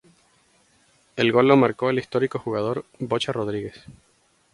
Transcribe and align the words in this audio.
El 1.15 1.31
gol 1.31 1.47
lo 1.47 1.55
marco 1.57 1.91
el 1.91 1.99
histórico 1.99 2.39
jugador 2.39 2.85
"Bocha 2.97 3.31
Rodriguez". 3.31 3.83